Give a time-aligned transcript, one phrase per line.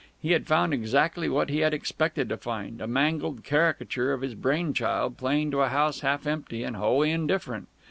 [0.19, 4.33] He had found exactly what he had expected to find, a mangled caricature of his
[4.33, 7.67] brain child playing to a house half empty and wholly indifferent.